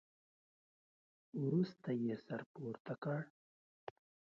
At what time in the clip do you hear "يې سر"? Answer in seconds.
2.03-2.41